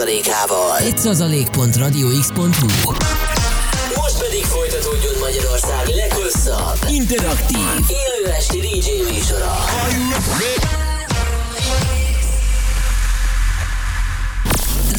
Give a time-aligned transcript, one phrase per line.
[0.00, 0.76] Zalékával.
[0.80, 2.66] 1%.radiox.hu
[4.00, 9.54] Most pedig folytatódjon Magyarország leghosszabb, interaktív, élő esti DJ műsora.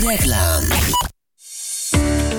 [0.08, 0.64] Reklám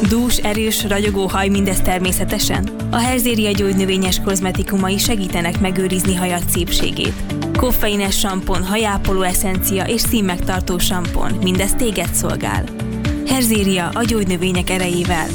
[0.08, 2.68] Dús, erős, ragyogó haj mindez természetesen?
[2.90, 7.43] A Herzéria gyógynövényes kozmetikumai segítenek megőrizni hajat szépségét.
[7.64, 12.64] Koffeines sampon, hajápoló eszencia és színmegtartó sampon, mindez téged szolgál.
[13.26, 15.26] Herzéria a gyógynövények erejével.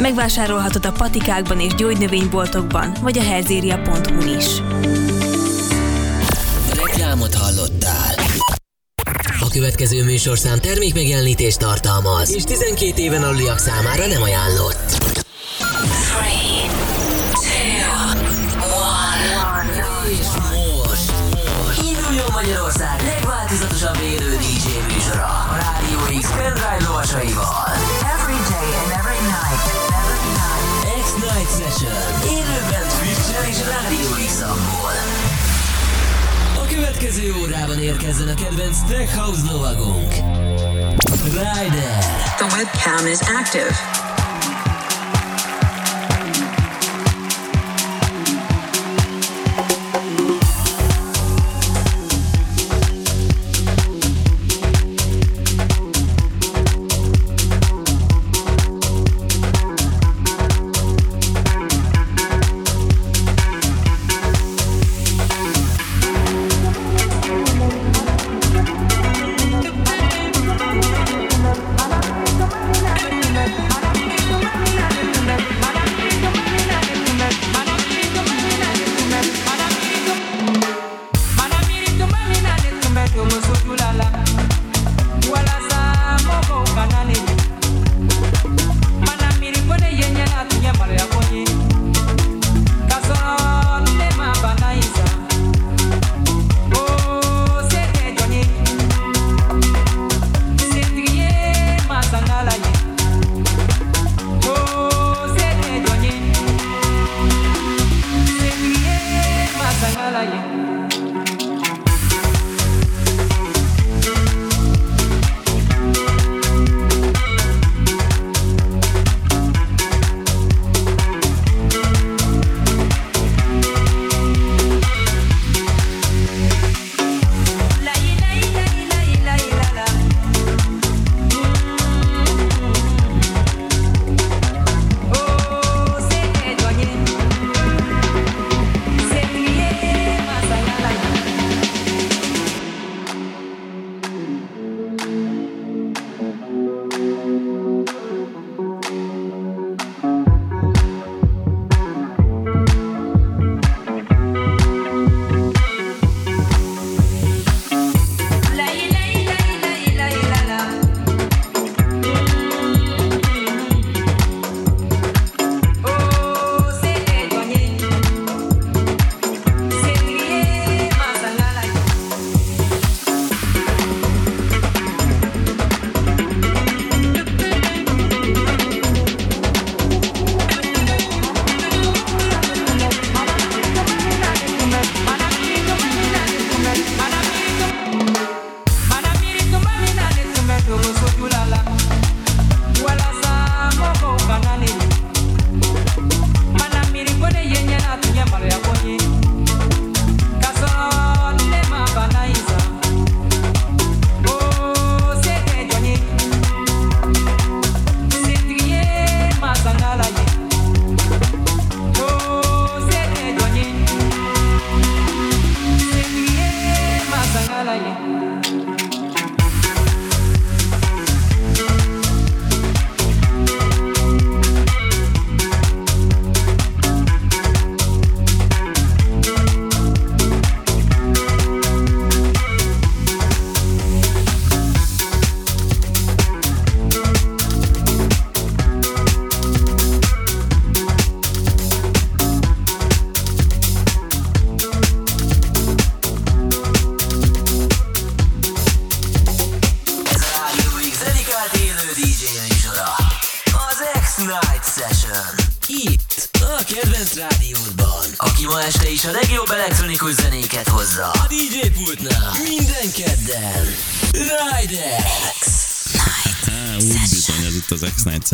[0.00, 4.46] Megvásárolhatod a patikákban és gyógynövényboltokban, vagy a herzéria.hu is.
[6.84, 8.14] Reklámot hallottál.
[9.40, 15.09] A következő műsorszám termékmegjelenítést tartalmaz, és 12 éven aluliak számára nem ajánlott.
[37.00, 40.12] Következő órában érkezzen a kedvenc Tech House lovagunk.
[41.24, 41.98] Ryder.
[42.36, 44.09] The webcam is active.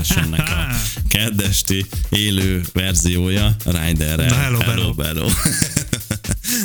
[0.02, 0.66] X-Night Sessionnek a
[1.08, 4.28] keddesti élő verziója Riderrel.
[4.28, 5.28] Na, hello, hello, hello.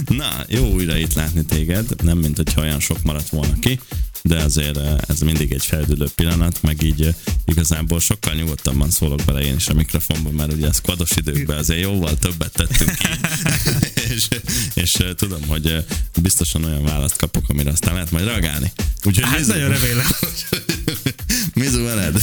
[0.20, 3.80] Na, jó újra itt látni téged, nem mint hogyha olyan sok maradt volna ki,
[4.22, 7.14] de azért eh, ez mindig egy feldülő pillanat, meg így eh,
[7.46, 11.82] igazából sokkal nyugodtabban szólok bele én is a mikrofonba, mert ugye a squados időkben azért
[11.82, 13.08] jóval többet tettünk ki,
[14.14, 14.28] és,
[14.74, 15.86] és eh, tudom, hogy
[16.22, 18.72] biztosan olyan választ kapok, amire aztán lehet majd reagálni.
[19.04, 20.08] Úgyhogy Hát Mizu- nagyon remélem.
[21.54, 22.22] Mizu veled?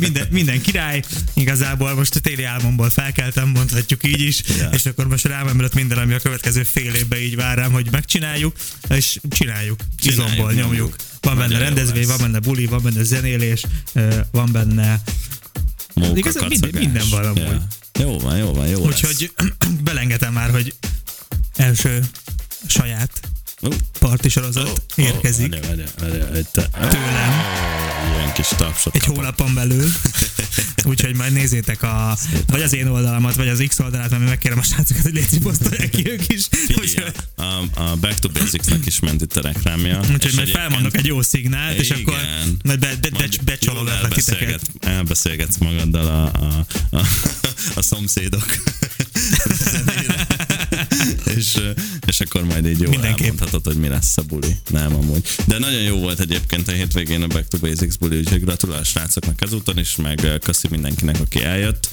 [0.00, 1.02] Minden, minden király,
[1.34, 4.68] igazából most a téli álmomból felkeltem, mondhatjuk így is, Ja.
[4.72, 7.88] és akkor most rám emelett minden, ami a következő fél évben így vár rám, hogy
[7.90, 8.56] megcsináljuk,
[8.88, 10.66] és csináljuk, Csináljuk, izomból nyomjuk.
[10.70, 10.96] nyomjuk.
[11.20, 13.62] Van benne Nagyon rendezvény, van benne buli, van benne zenélés,
[14.30, 15.00] van benne
[15.94, 17.38] Móka Igazán minden- minden van amúgy.
[17.38, 17.66] Ja.
[18.00, 18.78] Jó van, jó van, jó.
[18.86, 19.32] Úgyhogy
[19.84, 20.74] belengetem már, hogy
[21.56, 22.00] első
[22.66, 23.20] saját
[23.62, 23.68] Ú,
[23.98, 24.72] parti sorozat ó,
[25.02, 25.54] érkezik
[26.32, 26.62] hogy te...
[26.68, 29.90] tőlem Ó, Ilyen kis tapsot egy hónapon belül.
[30.84, 34.62] Úgyhogy majd nézzétek a, vagy az én oldalamat, vagy az X oldalát, mert megkérem a
[34.62, 36.46] srácokat, hogy légy posztolják ki ők is.
[36.50, 37.42] Figyelj, a,
[37.82, 40.00] a Back to Basics-nek is ment itt a reklámja.
[40.12, 42.14] úgyhogy majd felmondok egy jó szignált, és akkor
[42.64, 44.38] majd be, be, be, Majd becsalogatlak jól titeket.
[44.40, 47.06] elbeszélget- Elbeszélgetsz magaddal a, a, a,
[47.74, 48.46] a szomszédok.
[51.36, 51.60] és,
[52.06, 53.20] és akkor majd így jól Mindenképp.
[53.20, 54.56] elmondhatod, hogy mi lesz a buli.
[54.70, 55.28] Nem amúgy.
[55.46, 58.84] De nagyon jó volt egyébként a hétvégén a Back to Basics buli, úgyhogy gratulál a
[58.84, 61.88] srácoknak ezúton is, meg köszi mindenkinek, aki eljött,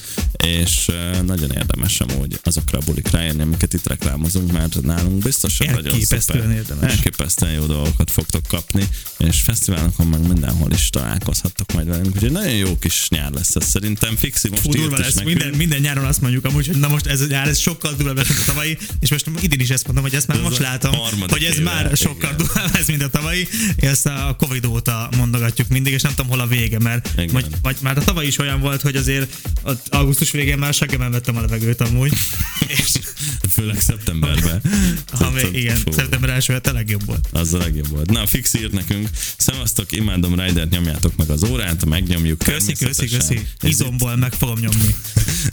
[0.45, 0.85] és
[1.25, 5.99] nagyon érdemes amúgy azokra a bulikra jönni, amiket itt reklámozunk, mert nálunk biztos, hogy nagyon
[6.01, 6.51] szuper.
[6.51, 6.91] érdemes.
[6.91, 8.87] Elképesztően jó dolgokat fogtok kapni,
[9.17, 13.65] és fesztiválokon meg mindenhol is találkozhattok majd velünk, úgyhogy nagyon jó kis nyár lesz ez
[13.65, 14.15] szerintem.
[14.15, 15.23] Fixi most Fú, durva lesz.
[15.23, 18.15] Minden, minden nyáron azt mondjuk amúgy, hogy na most ez a nyár, ez sokkal durvább
[18.15, 20.95] mint a tavalyi, és most idén is ezt mondom, hogy ezt már Ez most látom,
[21.27, 23.47] hogy ez éve, már sokkal durvább lesz, mint a tavalyi.
[23.75, 27.27] Ezt a Covid óta mondogatjuk mindig, és nem tudom, hol a vége, mert Igen.
[27.31, 29.35] vagy, vagy, már a tavaly is olyan volt, hogy azért
[29.89, 32.13] augusztus végén már seggemen vettem a levegőt amúgy.
[32.77, 32.91] és
[33.53, 34.61] Főleg szeptemberben.
[35.11, 37.27] ha még, igen, Fú, szeptember első a legjobb volt.
[37.31, 38.09] Az a legjobb volt.
[38.11, 39.09] Na, Fix írt nekünk.
[39.37, 42.37] Szevasztok, imádom Rider, nyomjátok meg az órát, megnyomjuk.
[42.37, 43.47] Köszi, köszi, köszi.
[43.61, 44.95] Izomból meg fogom nyomni.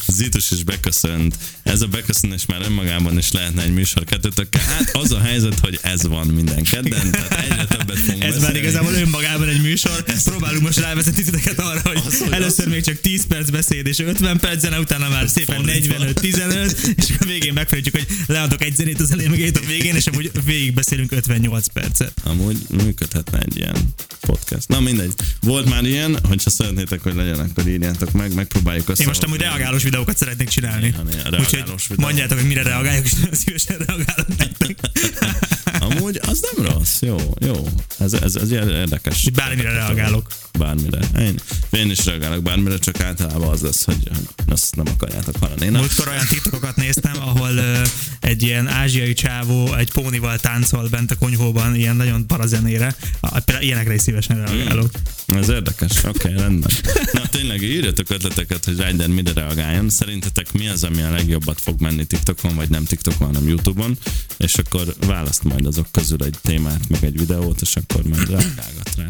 [0.07, 1.37] Zitus is beköszönt.
[1.63, 4.63] Ez a beköszönés már önmagában is lehetne egy műsor kettőtökkel.
[4.63, 8.41] Hát az a helyzet, hogy ez van minden kedden, tehát egyre többet fogunk Ez már
[8.41, 8.59] beszélni.
[8.59, 10.05] igazából önmagában egy műsor.
[10.25, 14.39] Próbálunk most rávezetni titeket arra, hogy először az- még csak 10 perc beszéd és 50
[14.39, 15.95] perc zene, utána már szépen Fordítva.
[15.99, 19.95] 45-15, és akkor végén megfeleljük, hogy leadok egy zenét az elején, meg egyet a végén,
[19.95, 22.13] és amúgy végig beszélünk 58 percet.
[22.25, 23.77] Amúgy működhetne egy ilyen
[24.21, 24.69] podcast.
[24.69, 25.13] Na mindegy.
[25.41, 29.03] Volt már ilyen, hogyha szeretnétek, hogy legyen, akkor írjátok meg, megpróbáljuk össze.
[29.03, 30.83] Én most amúgy reagálós videókat szeretnék csinálni.
[30.89, 32.07] Néha, néha Úgyhogy videó.
[32.07, 34.77] mondjátok, hogy mire reagáljak, és nagyon szívesen reagálok nektek.
[35.85, 37.69] Amúgy az nem rossz, jó, jó.
[37.99, 39.31] Ez, ez, ez ilyen érdekes.
[39.31, 40.29] Bármire reagálok.
[40.59, 40.99] Bármire.
[41.19, 41.41] Én,
[41.71, 44.11] én is reagálok bármire, csak általában az lesz, hogy
[44.47, 45.69] azt nem akarjátok hallani.
[45.69, 47.83] Na, Múltkor olyan TikTokokat néztem, ahol ö,
[48.21, 52.97] egy ilyen ázsiai csávó egy pónival táncol bent a konyhóban, ilyen nagyon parazenére.
[53.21, 54.91] Például ilyenekre is szívesen reagálok.
[55.35, 56.71] Ez érdekes, oké, okay, rendben.
[57.13, 59.89] Na tényleg írjatok ötleteket, hogy Ryder mire reagáljon.
[59.91, 63.99] Szerintetek mi az, ami a legjobbat fog menni TikTokon, vagy nem TikTokon, hanem YouTube-on,
[64.39, 68.91] és akkor választ majd azok közül egy témát, meg egy videót, és akkor majd reagálgat
[68.97, 69.07] rá.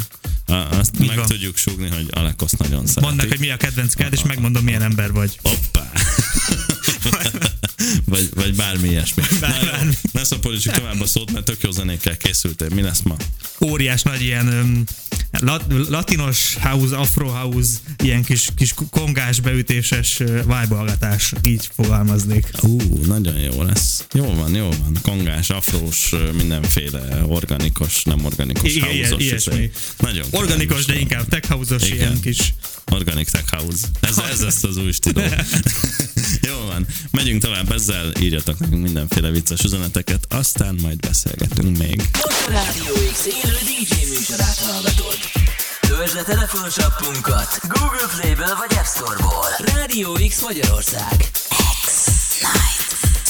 [0.47, 1.26] A- Azt Így meg van.
[1.26, 3.05] tudjuk súgni, hogy Alekosz nagyon szereti.
[3.06, 5.38] Mondd meg, hogy mi a kedvenc kád, és megmondom, milyen ember vagy.
[5.43, 5.90] Hoppá!
[8.04, 9.23] vagy, vagy bármi ilyesmi.
[9.40, 9.92] Bár- Na bármi.
[10.12, 12.68] ne szaporítsuk tovább a szót, mert tök jó zenékkel készültél.
[12.75, 13.16] Mi lesz ma?
[13.61, 14.84] Óriás nagy ilyen
[15.40, 22.46] lat, latinos house, afro house, ilyen kis, kis kongás beütéses vibe így fogalmaznék.
[22.62, 24.04] Ú, nagyon jó lesz.
[24.12, 24.99] Jó van, jó van.
[25.02, 29.54] Kongás, afrós, mindenféle organikos, nem organikos, Igen, house-os, ilyesmi.
[29.54, 29.70] izé.
[29.99, 32.54] Nagyon Organikos, de inkább tech house-os, ilyen kis
[32.90, 33.87] Organic Tech House.
[34.00, 35.23] Ez, ez lesz az új stílus.
[36.49, 36.87] Jó van.
[37.11, 42.02] Megyünk tovább ezzel, írjatok nekünk mindenféle vicces üzeneteket, aztán majd beszélgetünk még.
[43.12, 43.28] X.
[45.80, 49.49] Töltsd le telefonos appunkat Google Play-ből vagy App Store-ból.
[49.59, 51.30] Rádió X Magyarország.
[51.83, 53.24] X-Night Session.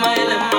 [0.00, 0.49] Ne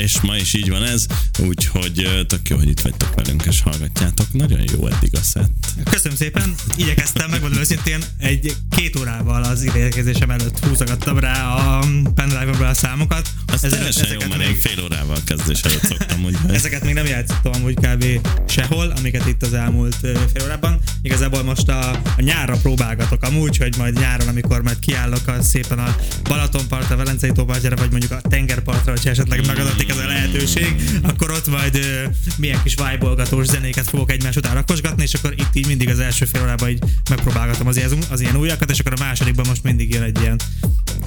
[0.00, 1.06] és ma is így van ez,
[1.38, 4.32] úgyhogy tök jó, hogy itt vagytok velünk és hallgatjátok.
[4.32, 5.59] Nagyon jó eddig a szett.
[5.90, 12.68] Köszönöm szépen, igyekeztem, megmondom őszintén, egy két órával az ideérkezésem előtt húzogattam rá a pendrive-ra
[12.68, 13.28] a számokat.
[13.46, 16.84] Ez Ezeket- teljesen jó, ezeket mert még- én fél órával kezdés előtt szoktam, úgyhogy Ezeket
[16.84, 18.04] még nem játszottam amúgy kb.
[18.48, 20.78] sehol, amiket itt az elmúlt fél órában.
[21.02, 25.78] Igazából most a, a nyárra próbálgatok amúgy, hogy majd nyáron, amikor majd kiállok a, szépen
[25.78, 30.74] a Balatonpartra, a Velencei tópartjára, vagy mondjuk a tengerpartra, hogyha esetleg megadatik ez a lehetőség,
[31.02, 32.02] akkor ott majd ö,
[32.36, 36.24] milyen kis vibe zenéket fogok egymás után rakosgatni, és akkor itt így mindig az első
[36.24, 37.76] fél órában így megpróbálgatom az
[38.10, 40.40] az ilyen újakat, és akkor a másodikban most mindig jön egy ilyen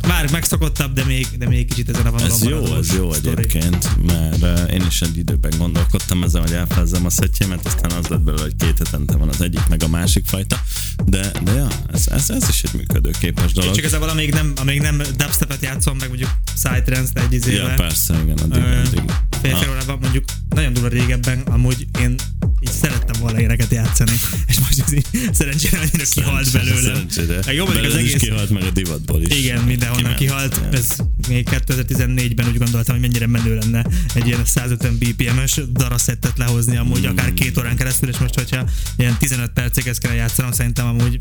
[0.07, 3.29] már megszokottabb, de még, de még kicsit ezen a vonalon Ez jó, ez jó sztori.
[3.29, 8.07] egyébként, mert uh, én is egy időben gondolkodtam ezen, hogy elfezzem a szettjémet, aztán az
[8.07, 10.61] lett belőle, hogy két hetente van az egyik, meg a másik fajta,
[11.05, 13.69] de, de ja, ez, ez, ez is egy működőképes dolog.
[13.69, 17.69] Csak igazából amíg nem, amíg nem dubstepet játszom, meg mondjuk psytrance egy izével.
[17.69, 19.11] Ja, persze, igen, addig, Ö, addig.
[19.41, 22.15] Fél órában mondjuk nagyon durva régebben, amúgy én
[22.59, 24.11] így szerettem volna éneket játszani,
[24.47, 26.81] és most ez így szerencsére annyira kihalt belőle.
[26.81, 27.53] Szerencsére.
[27.53, 29.37] Jó, mondjuk az egész, kihalt, meg a divatból is.
[29.37, 30.49] igen, mindenhonnan Kiment.
[30.53, 30.75] kihalt.
[30.75, 30.95] Ez
[31.27, 37.01] még 2014-ben úgy gondoltam, hogy mennyire menő lenne egy ilyen 150 BPM-ös daraszettet lehozni amúgy
[37.03, 37.11] Hmm.
[37.17, 38.65] akár két órán keresztül, és most, hogyha
[38.97, 41.19] ilyen 15 percig ezt kell játszanom, szerintem amúgy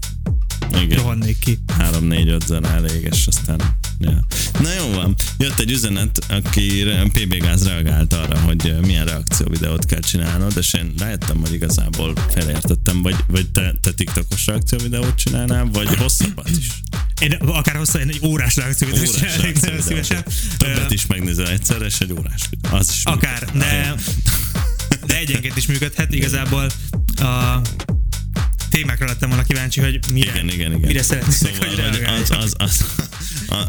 [0.82, 0.98] Igen.
[0.98, 1.58] rohannék ki.
[1.78, 3.60] 3-4-5 zene elég, és aztán...
[4.10, 4.26] Ja.
[4.60, 5.14] Na jó van.
[5.38, 10.92] Jött egy üzenet, aki PB Gáz reagált arra, hogy milyen reakcióvideót kell csinálnod, és én
[10.98, 16.66] rájöttem, hogy igazából felértettem, vagy, vagy te, te TikTokos reakcióvideót csinálnál, vagy hosszabbat is.
[17.20, 20.24] Én akár hosszá egy órás reakciót is Órás csinálnék nagyon szívesen.
[20.56, 22.76] Többet is megnézel egyszerre, és egy órás videó.
[22.76, 23.68] Az is Akár, működik.
[23.68, 23.94] de,
[25.06, 26.14] de egyenként is működhet.
[26.14, 26.70] Igazából
[27.16, 27.60] a
[28.68, 30.80] témákra lettem volna kíváncsi, hogy mire, Igen, igen, igen.
[30.80, 32.20] mire szeretnék, szóval, hogy reagálják.
[32.20, 32.84] az, az, az,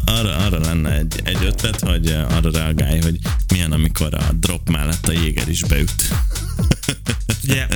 [0.04, 3.18] arra, arra lenne egy, egy ötlet, hogy eh, arra reagálj, hogy
[3.52, 6.08] milyen, amikor a drop mellett a jéger is beüt.
[7.44, 7.66] Ugye,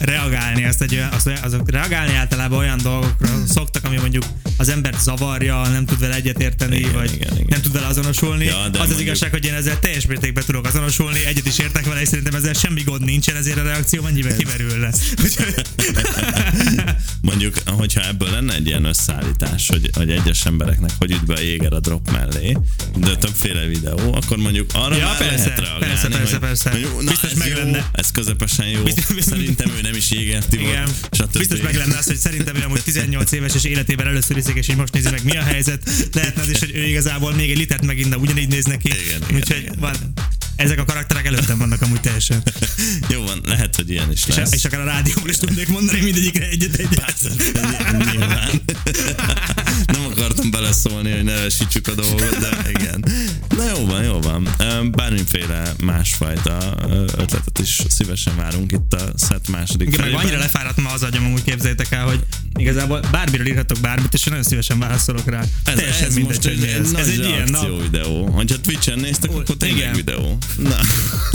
[0.00, 4.24] reagálni, azt egy olyan, azt, azok reagálni általában olyan dolgokra szoktak, ami mondjuk
[4.56, 7.46] az embert zavarja, nem tud vele egyetérteni, Igen, vagy igen, igen.
[7.48, 8.44] nem tud vele azonosulni.
[8.44, 11.84] Ja, az az mondjuk- igazság, hogy én ezzel teljes mértékben tudok azonosulni, egyet is értek
[11.86, 14.90] vele, és szerintem ezzel semmi gond nincsen, ezért a reakció mennyibe kimerülne.
[15.22, 15.66] Úgyhogy-
[17.20, 21.40] Mondjuk, hogyha ebből lenne egy ilyen összeállítás, hogy, hogy egyes embereknek hogy üt be a
[21.40, 22.56] jéger a drop mellé,
[22.96, 26.78] de többféle videó, akkor mondjuk arra Ja, már persze, lehet reagálni, persze, persze, hogy, persze.
[26.78, 27.90] jó, na, Biztos meg jó, lenne.
[27.94, 28.82] Ez közepesen jó,
[29.20, 31.38] szerintem ő nem is Tibor, Igen, stb.
[31.38, 34.68] biztos meg lenne az, hogy szerintem ő amúgy 18 éves és életében először iszik, és
[34.68, 35.90] így most nézi meg mi a helyzet.
[36.12, 38.88] Lehetne az is, hogy ő igazából még egy litert megint ugyanígy néz neki.
[38.88, 39.74] Igen, Úgyhogy igen.
[39.78, 39.96] van,
[40.56, 42.42] ezek a karakterek előttem vannak amúgy teljesen.
[43.12, 44.52] Jó van, lehet, hogy ilyen is És, lesz.
[44.52, 47.04] és akár a rádióban is tudnék mondani mindegyikre egyet egyet.
[47.04, 47.28] Persze,
[47.92, 48.50] ny- nyilván.
[50.24, 53.04] Akartam beleszólni, hogy ne vesítsük a dolgot, de igen.
[53.56, 54.48] Na jó van, jó van.
[54.90, 56.74] Bármiféle másfajta
[57.16, 60.20] ötletet is szívesen várunk itt a set második Igen, felében.
[60.20, 62.24] annyira lefáradt ma az agyam, amúgy képzeljétek el, hogy
[62.58, 65.40] igazából bármiről írhatok bármit, és nagyon szívesen válaszolok rá.
[65.40, 66.92] ez, Teljesen ez mindegy, most egy, ez.
[66.92, 67.82] Ez egy ilyen nap.
[67.82, 68.26] videó.
[68.26, 69.92] Hogyha Twitch-en néztek, Ó, akkor tényleg igen.
[69.94, 70.38] videó.
[70.56, 70.76] Na.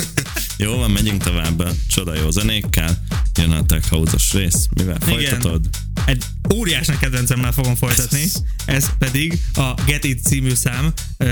[0.63, 3.03] jó van, megyünk tovább a csoda jó zenékkel.
[3.35, 4.67] Jön a Tech House-os rész.
[4.75, 5.69] Mivel folytatod?
[6.09, 8.23] Egy óriás nagy kedvencemmel fogom folytatni,
[8.65, 10.93] Ez- pedig a Get It című szám.
[11.17, 11.25] Ö,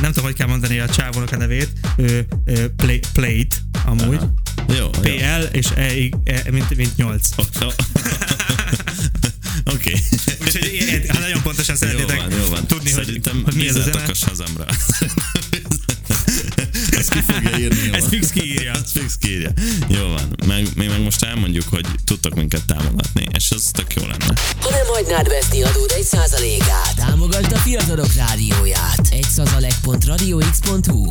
[0.00, 1.68] nem tudom, hogy kell mondani a csávónak a nevét.
[1.96, 4.16] Ö, ö, play, Plate, amúgy.
[4.16, 4.32] Aha.
[4.68, 4.88] Jó, jó.
[4.90, 5.92] PL és E,
[6.24, 7.28] e mint, mint 8.
[9.74, 9.92] Oké.
[10.42, 12.66] Úgyhogy én- ha nagyon pontosan szeretnétek jó van, jó van.
[12.66, 13.90] tudni, Szerintem hogy, hogy mi ez a zene.
[13.90, 14.64] bízzátok a Shazamra.
[17.04, 17.86] Ezt ki fogja írni.
[17.86, 18.08] jó Ez van.
[18.10, 18.72] fix kiírja.
[18.72, 19.50] Ez fix kiírja.
[19.88, 20.36] Jó van.
[20.46, 24.40] Meg, mi meg most elmondjuk, hogy tudtok minket támogatni, és ez tök jó lenne.
[24.60, 29.08] Ha nem hagynád veszni adód egy százalékát, támogasd a fiatalok rádióját.
[29.10, 31.10] Egy százalék.radiox.hu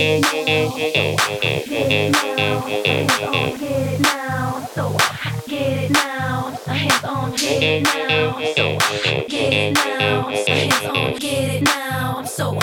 [0.00, 0.32] Get it
[4.00, 4.96] now, so
[5.46, 6.58] get it now.
[6.64, 8.78] Hands on, get it now, so
[9.28, 10.30] get it now.
[10.30, 12.58] Hands on, get it now, so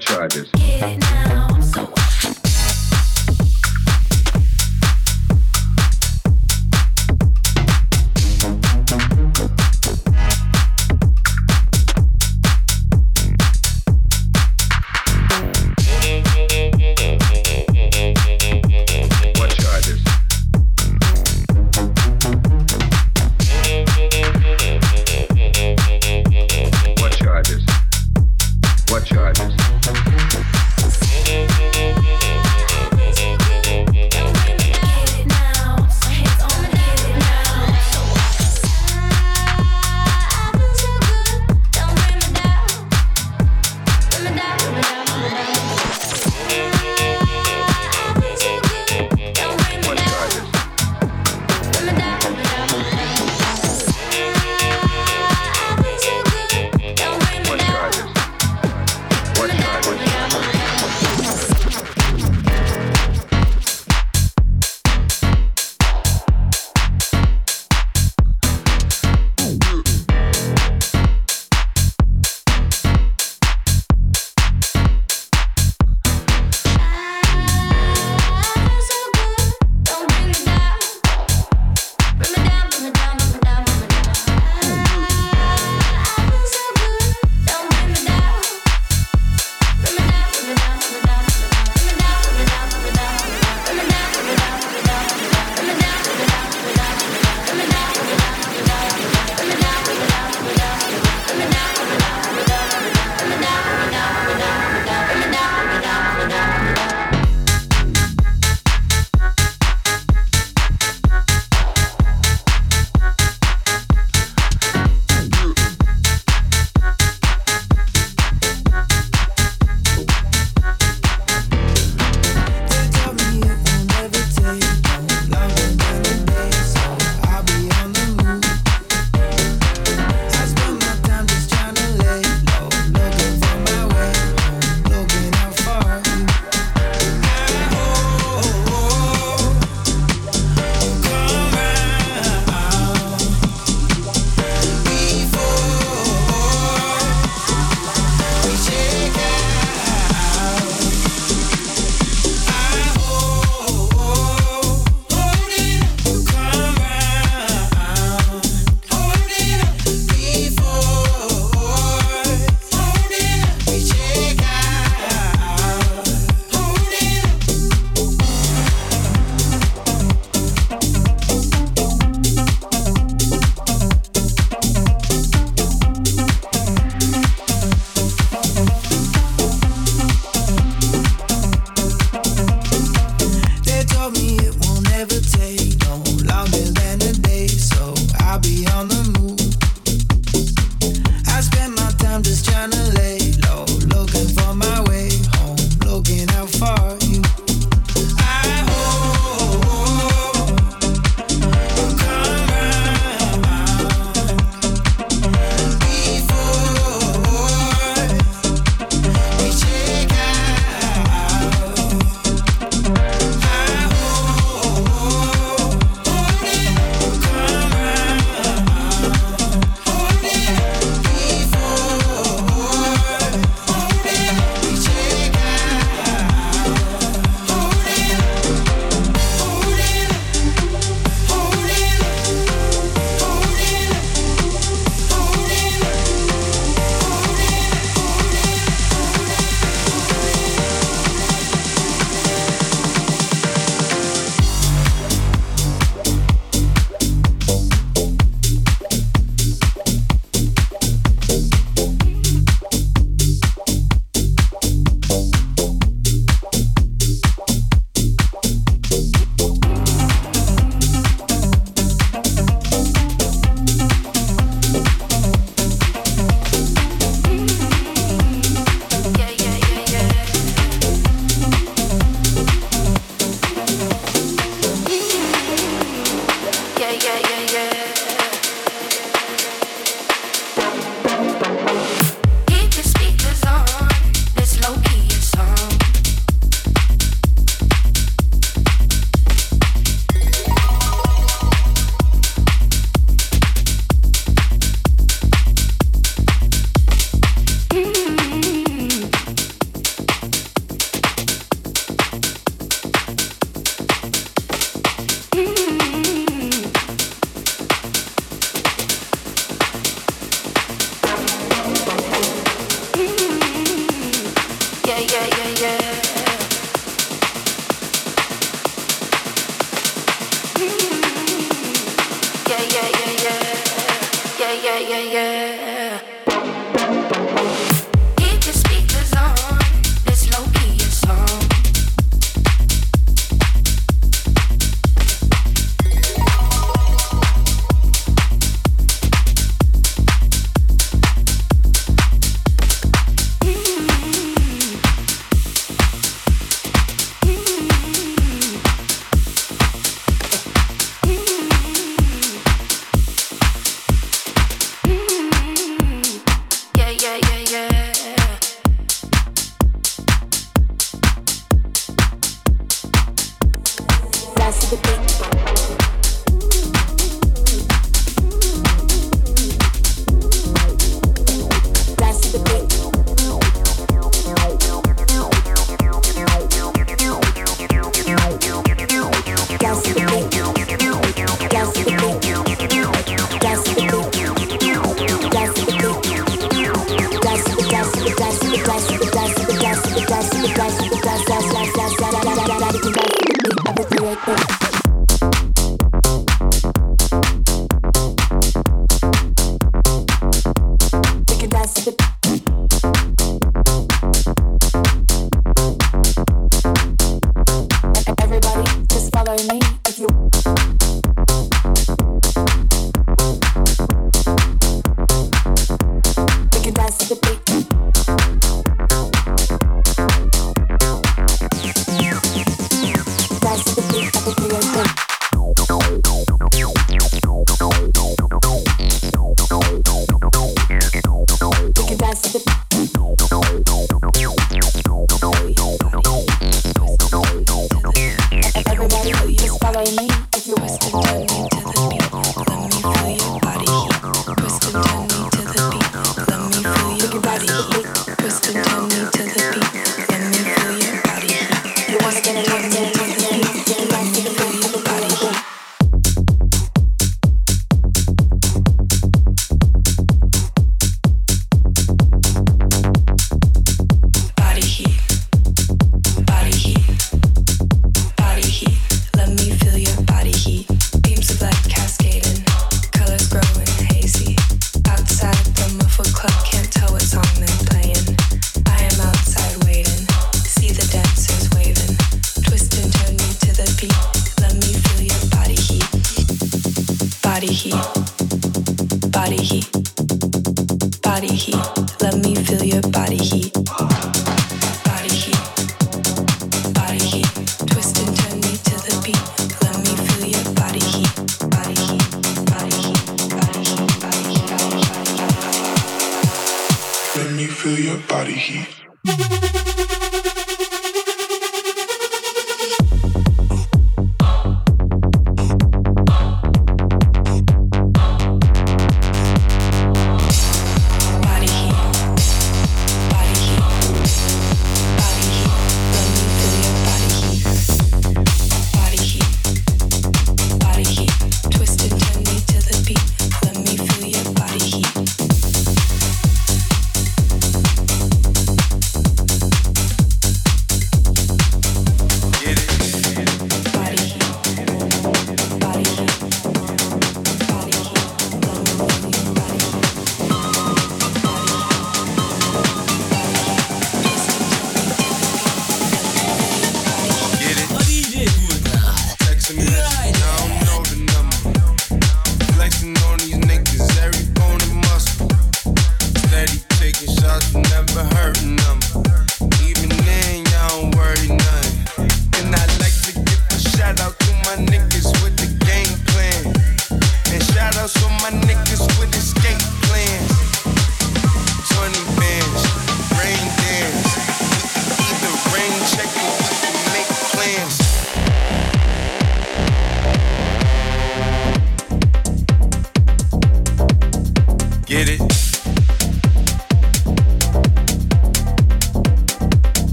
[0.00, 0.48] charges.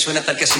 [0.00, 0.59] Suena tal que así.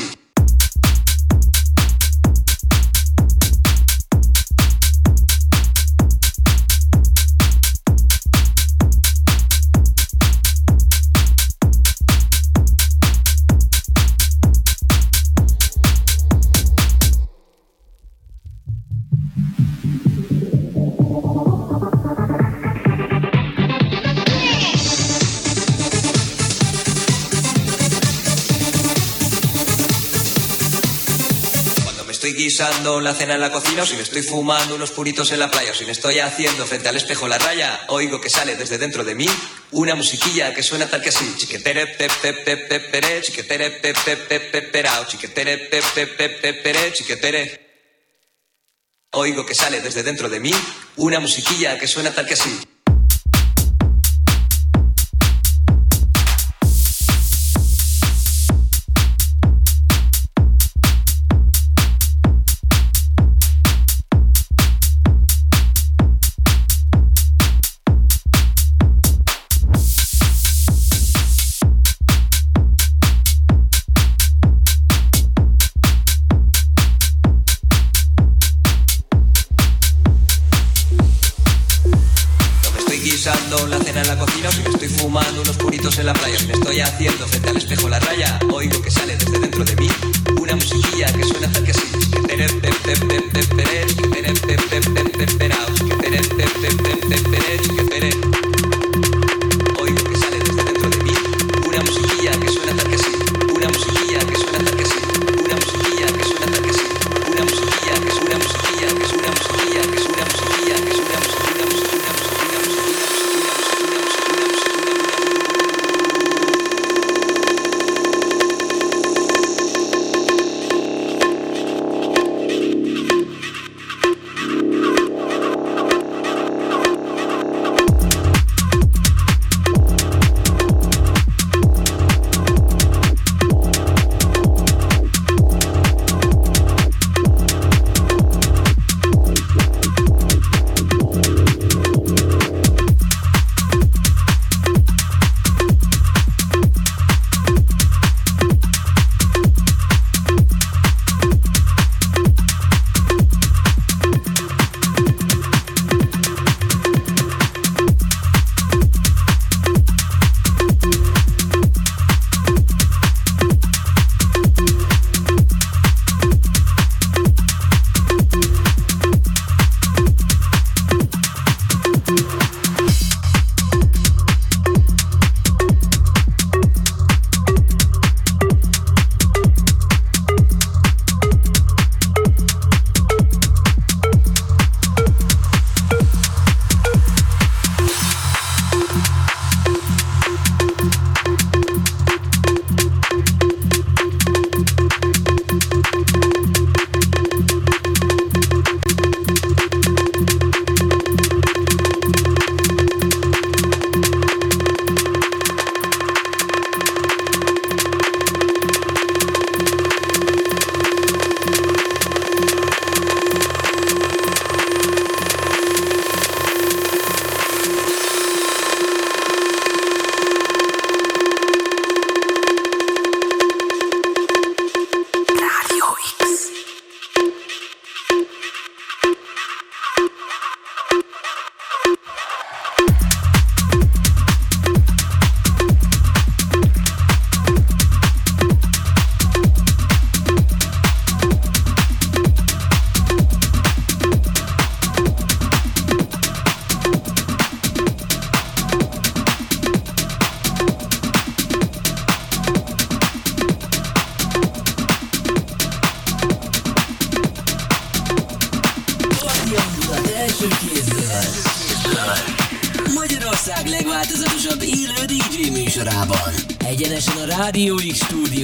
[34.00, 36.96] Me estoy fumando unos puritos en la playa, o si me estoy haciendo frente al
[36.96, 39.26] espejo la raya, oigo que sale desde dentro de mí
[39.72, 41.34] una musiquilla que suena tal que así.
[41.36, 43.78] Chiquetere pe pe pe pe pere, chiquetere
[45.12, 47.70] chiquetere chiquetere.
[49.12, 50.52] Oigo que sale desde dentro de mí
[50.96, 52.69] una musiquilla que suena tal que así.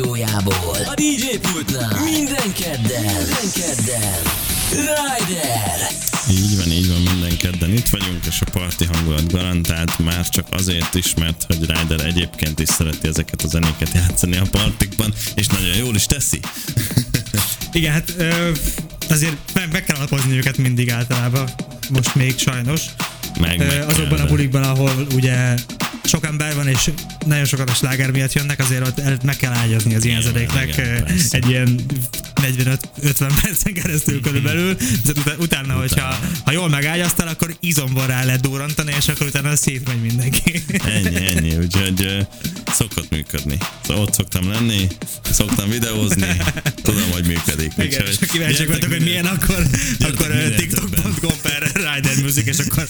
[0.07, 0.76] Stúdiójából.
[0.84, 2.02] A DJ pultnál.
[2.04, 3.02] Minden kedden.
[3.02, 4.22] Minden kedden.
[4.70, 5.88] Ryder.
[6.30, 10.46] Így van, így van, minden kedden itt vagyunk, és a parti hangulat garantált, már csak
[10.50, 15.46] azért is, mert hogy Ryder egyébként is szereti ezeket a zenéket játszani a partikban, és
[15.46, 16.40] nagyon jól is teszi.
[17.72, 18.50] Igen, hát ö,
[19.09, 21.50] azért meg, meg kell alapozni őket mindig általában,
[21.90, 22.82] most még sajnos.
[23.40, 25.54] Meg, meg azokban kell, a bulikban, ahol ugye
[26.07, 26.90] sok ember van, és
[27.26, 31.36] nagyon sokat a sláger miatt jönnek, azért ott meg kell ágyazni az ilyen ö, persze.
[31.36, 31.80] egy ilyen
[32.42, 38.40] 45-50 percen keresztül körülbelül, tehát utána, utána hogyha ha jól megágyaztál, akkor izomban rá lehet
[38.40, 40.64] durrantani, és akkor utána szétmegy mindenki.
[40.84, 42.20] Ennyi, ennyi, úgyhogy ö,
[42.72, 43.59] szokott működni.
[43.86, 44.86] Szóval ott szoktam lenni,
[45.30, 46.36] szoktam videózni,
[46.82, 47.72] tudom, hogy működik.
[47.76, 49.66] Igen, Úgyhogy és kíváncsiak vagytok, hogy milyen, akkor,
[49.98, 52.88] akkor minél tiktok.com per Rider Music, és akkor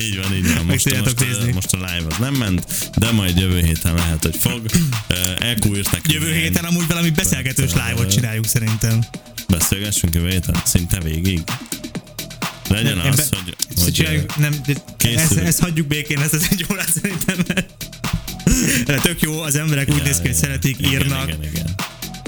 [0.00, 0.64] Így van, így van.
[0.64, 1.52] Most, most, nézni.
[1.52, 4.60] most a live az nem ment, de majd jövő héten lehet, hogy fog.
[5.76, 6.12] Írt nekem.
[6.12, 9.04] jövő héten amúgy valami beszélgetős live-ot csináljuk szerintem.
[9.48, 11.40] Beszélgessünk jövő héten, szinte végig.
[12.68, 14.52] Legyen Nem, az, ebbe- hogy, hogy csináljuk, nem,
[14.98, 17.36] ezt, ezt hagyjuk békén, ezt az egy órát szerintem,
[18.86, 21.28] de tök jó, az emberek úgy néz ki, hogy szeretik, igen, írnak.
[21.28, 21.74] Igen, igen.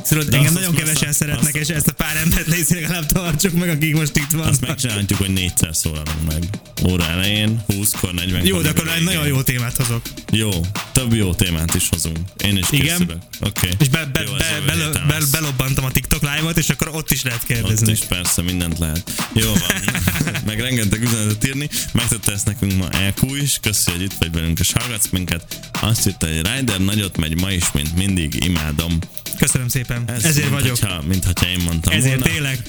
[0.08, 2.46] Tudod, De engem azt- nagyon azt- kevesen azt- szeretnek, azt- és ezt a pár embert
[2.46, 4.60] légy legalább tartsuk meg, akik most itt Azt vannak.
[4.60, 6.44] megcsinálhatjuk, hogy négyszer szólalunk meg.
[6.88, 10.02] Óra elején, 20-kor, 40 Jó, de akkor egy nagyon jó témát hozok.
[10.32, 10.50] Jó,
[10.92, 12.18] több jó témát is hozunk.
[12.44, 12.86] Én is Igen?
[12.98, 13.18] készülök.
[13.40, 13.68] Oké.
[13.78, 15.28] És be, be, Jó, be, be, be, lesz.
[15.30, 17.92] belobbantam a TikTok live-ot, és akkor ott is lehet Ott kérdezni.
[17.92, 19.12] is persze mindent lehet.
[19.34, 19.94] Jó van.
[20.46, 21.68] Meg rengeteg üzenetet írni.
[21.92, 23.58] Megtette ezt nekünk ma EQ is.
[23.62, 25.70] Köszi, hogy itt vagy velünk és hallgatsz minket.
[25.80, 28.44] Azt írta, hogy Ryder nagyot megy ma is, mint mindig.
[28.44, 28.98] Imádom.
[29.38, 29.89] Köszönöm szépen.
[30.06, 30.78] Ez Ezért mint vagyok.
[30.78, 32.32] Hogyha, mint hogyha én mondtam Ezért volna.
[32.32, 32.62] tényleg.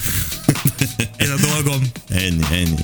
[1.15, 1.81] Ez a dolgom.
[2.09, 2.75] Ennyi, ennyi.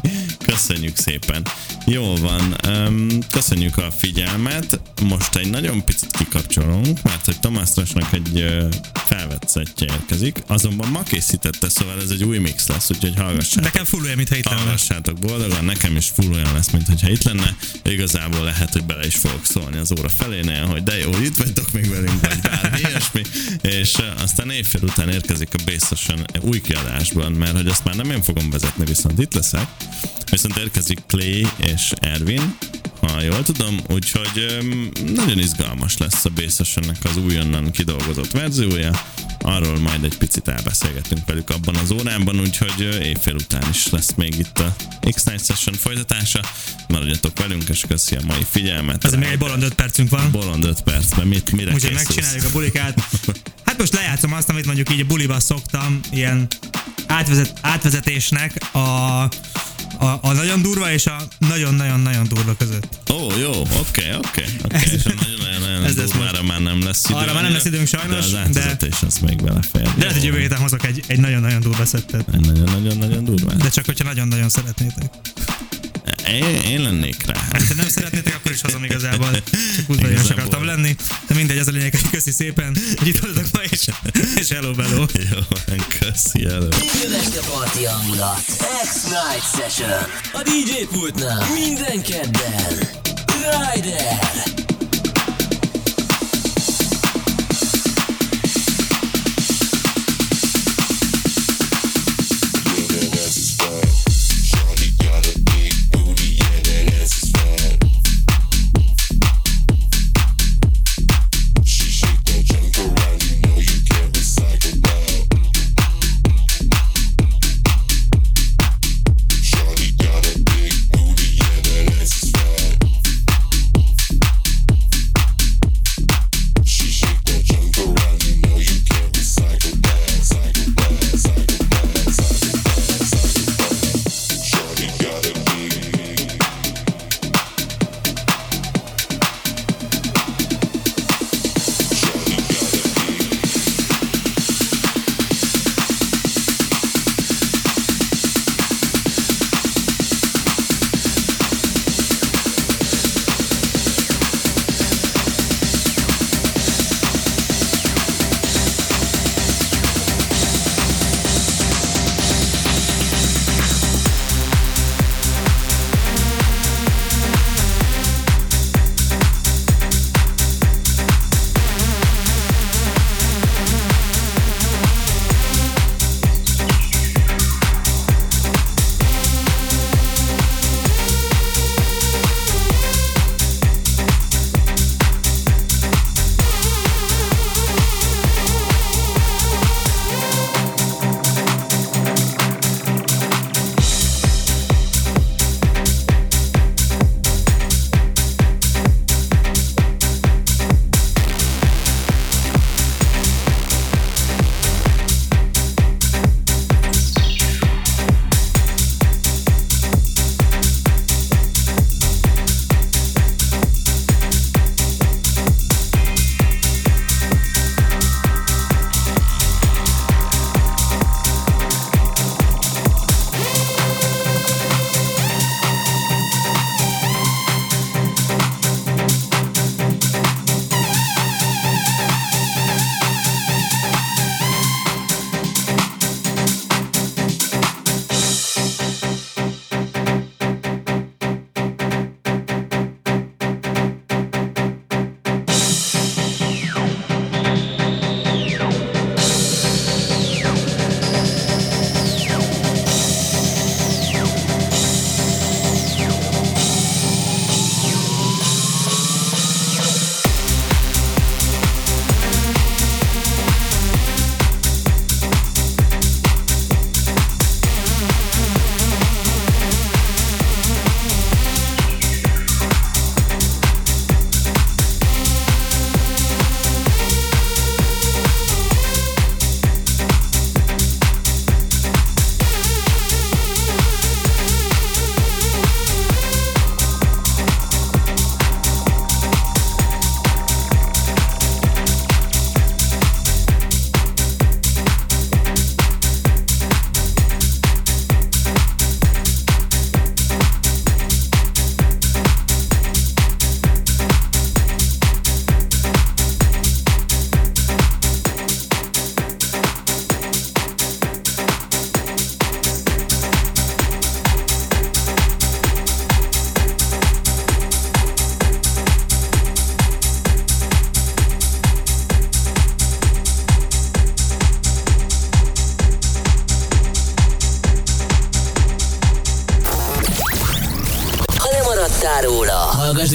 [0.46, 1.48] Köszönjük szépen.
[1.86, 4.80] Jó van, um, köszönjük a figyelmet.
[5.02, 10.90] Most egy nagyon picit kikapcsolunk, mert hogy Tomás Trasnak egy uh, felvett szettje érkezik, azonban
[10.90, 13.64] ma készítette, szóval ez egy új mix lesz, úgyhogy hallgassátok.
[13.64, 14.60] Nekem full olyan, mintha itt lenne.
[14.60, 17.56] Hallgassátok boldogan, nekem is full olyan lesz, mint hogyha itt lenne.
[17.84, 21.72] Igazából lehet, hogy bele is fogok szólni az óra felénél, hogy de jó, itt vagytok
[21.72, 23.22] még velünk, vagy bármi ilyesmi.
[23.62, 28.11] És uh, aztán évfél után érkezik a Bassosan új kiadásban, mert hogy azt már nem
[28.11, 29.67] én fogom vezetni, viszont itt leszek.
[30.32, 32.57] Viszont érkezik Clay és Ervin,
[33.02, 34.58] ha jól tudom, úgyhogy
[35.16, 38.91] nagyon izgalmas lesz a Bassosannek az újonnan kidolgozott verziója.
[39.39, 44.14] Arról majd egy picit elbeszélgetünk velük abban az órában, úgyhogy ö, évfél után is lesz
[44.16, 44.76] még itt a
[45.12, 46.39] X-Night Session folytatása.
[46.88, 49.06] Maradjatok velünk, és köszi a mai figyelmet.
[49.06, 50.32] Ez még egy bolond 5 percünk van.
[50.32, 53.02] Bolond 5 percben, mit, mire Úgyhogy megcsináljuk a bulikát.
[53.66, 56.48] Hát most lejátszom azt, amit mondjuk így a buliba szoktam, ilyen
[57.08, 59.28] átvezet, átvezetésnek a,
[59.98, 62.88] a, a nagyon durva és a nagyon-nagyon-nagyon durva között.
[63.12, 64.92] Ó, jó, oké, oké, oké.
[64.96, 67.18] És a nagyon-nagyon Ez durvára már nem lesz idő.
[67.20, 69.82] Arra már nem lesz időnk sajnos, de az de- átvezetés az még belefér.
[69.82, 72.26] De lehet, hogy jövő héten hozok egy, egy nagyon-nagyon durva szettet.
[72.34, 73.58] Egy Nagyon-nagyon-nagyon durván.
[73.58, 75.10] De csak, hogyha nagyon-nagyon szeretnétek.
[76.28, 77.39] Én, én lennék rá.
[77.51, 79.32] Ha nem szeretnétek, akkor is hozom igazából.
[79.76, 80.95] Csak udvarias akartam lenni.
[81.28, 83.86] De mindegy, az a lényeg, hogy köszi szépen, hogy itt voltatok ma is.
[84.36, 85.05] És hello, hello.
[85.32, 85.39] Jó,
[85.99, 88.43] köszi, este parti hangulat.
[88.84, 89.99] X-Night Session.
[90.34, 91.45] A DJ pultnál.
[91.53, 92.89] Minden kedden.
[93.74, 94.66] Ryder.